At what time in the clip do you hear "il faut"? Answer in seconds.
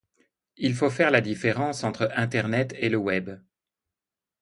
0.57-0.89